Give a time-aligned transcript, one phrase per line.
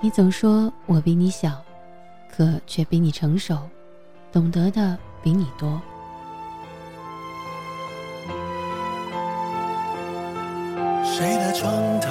[0.00, 1.60] 你总说我比你小，
[2.30, 3.58] 可却比你成熟，
[4.30, 5.80] 懂得的比你多。
[11.04, 12.08] 谁的窗台？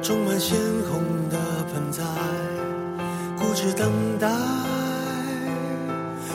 [0.00, 0.56] 种满鲜
[0.88, 1.36] 红的
[1.72, 2.04] 盆栽，
[3.36, 4.28] 固执等待。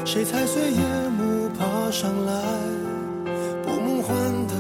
[0.04, 0.82] 谁踩碎夜
[1.18, 2.34] 幕爬上来？
[3.64, 4.14] 不梦幻
[4.48, 4.54] 的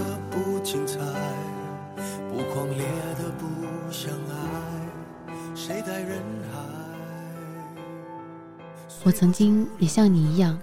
[9.04, 10.58] 我曾经也像你一样，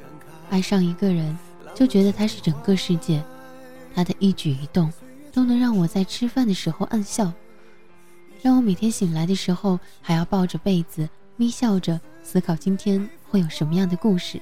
[0.49, 1.39] 爱上一个人，
[1.75, 3.23] 就觉得他是整个世界，
[3.95, 4.91] 他的一举一动
[5.31, 7.31] 都能让我在吃饭的时候暗笑。
[8.43, 14.41] 让我每天醒来的时候还要抱着被子眯笑着思考今天会有什么样的故事。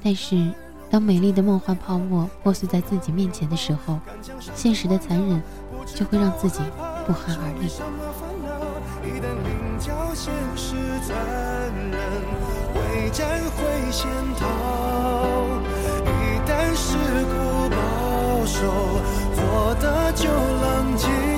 [0.00, 0.52] 但是，
[0.88, 3.98] 当美丽的梦幻泡沫破碎在自己面前的时候，
[4.54, 5.42] 现实的残忍
[5.84, 6.60] 就会让自己
[7.04, 7.68] 不寒而栗。
[9.06, 10.74] 一旦名叫现实
[11.06, 11.16] 残
[11.92, 11.96] 忍，
[12.74, 13.62] 未战会
[13.92, 14.44] 先逃，
[16.04, 16.10] 一
[16.44, 17.76] 旦是故保
[18.44, 18.58] 守，
[19.36, 21.35] 活得就冷静。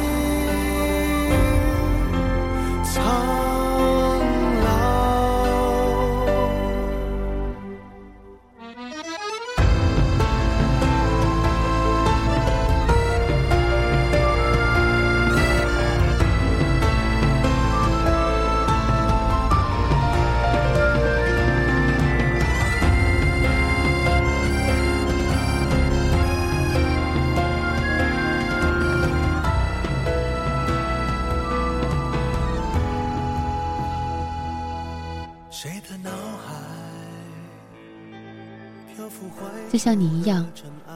[39.70, 40.46] 就像你一样，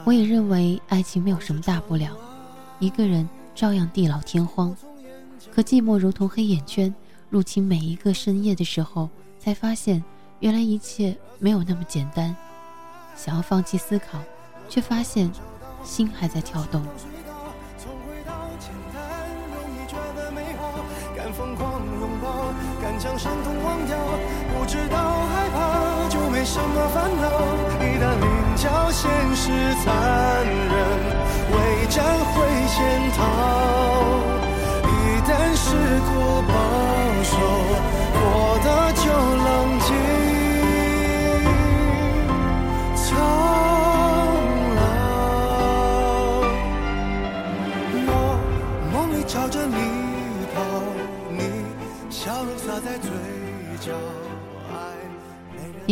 [0.05, 2.15] 我也认为爱情没有什么大不了，
[2.79, 4.75] 一个人照样地老天荒。
[5.53, 6.93] 可寂寞如同黑眼圈，
[7.29, 9.09] 入侵每一个深夜的时候，
[9.39, 10.03] 才发现
[10.39, 12.35] 原来一切没有那么简单。
[13.15, 14.19] 想要放弃思考，
[14.67, 15.31] 却发现
[15.83, 16.81] 心还在跳动。
[26.33, 27.29] 没什么烦恼？
[27.79, 29.51] 一旦领教现实
[29.85, 30.75] 残忍，
[31.53, 31.55] 未
[31.89, 32.33] 战会
[32.73, 32.77] 先
[33.11, 33.21] 逃。
[34.89, 34.91] 一
[35.29, 35.63] 旦试
[36.09, 36.11] 过
[36.49, 36.51] 保
[37.23, 37.31] 守，
[38.17, 38.19] 过
[38.65, 39.05] 的就
[39.45, 39.47] 冷
[39.85, 39.87] 静
[42.95, 43.05] 苍
[44.75, 44.81] 老。
[48.09, 48.09] 我
[48.91, 49.77] 梦里朝着你
[50.55, 50.57] 跑，
[51.29, 51.39] 你
[52.09, 53.07] 笑容洒在嘴
[53.79, 53.93] 角。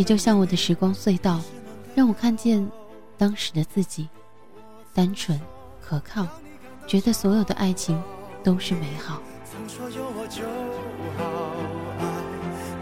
[0.02, 1.40] 你就像我的时光隧道，
[1.94, 2.68] 让我看见
[3.20, 4.10] 当时的自己，
[4.96, 5.40] 单纯、
[5.80, 6.26] 可靠，
[6.88, 8.02] 觉得所有的爱情
[8.44, 9.22] 都是美好。
[9.46, 10.42] 曾说有我就
[11.20, 11.24] 好，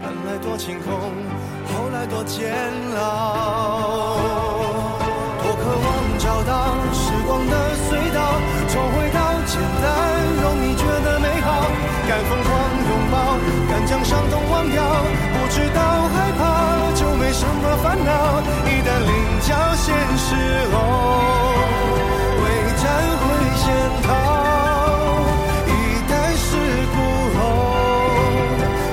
[0.00, 0.90] 本来多晴空，
[1.66, 2.56] 后来多煎
[2.96, 4.29] 熬。
[17.90, 20.28] 烦恼，一旦领教现实
[20.70, 20.76] 后，
[22.40, 22.44] 未
[22.76, 22.86] 战
[23.18, 23.20] 会
[23.56, 23.66] 先
[24.04, 24.06] 逃。
[25.66, 25.68] 一
[26.08, 26.46] 旦事
[26.94, 26.96] 故
[27.34, 27.38] 后，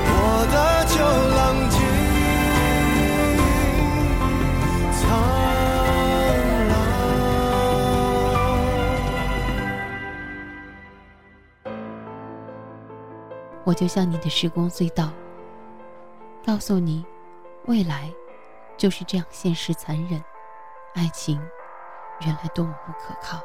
[0.09, 0.11] 过
[0.51, 0.55] 的
[0.87, 0.97] 就
[1.37, 1.37] 冷
[1.69, 1.77] 静
[4.93, 4.99] 苍
[6.67, 6.73] 老。
[13.63, 15.11] 我就像你的时光隧道，
[16.43, 17.05] 告诉你
[17.67, 18.11] 未来。
[18.77, 20.23] 就是这样，现实残忍，
[20.93, 21.41] 爱情
[22.21, 23.41] 原来多么不可靠。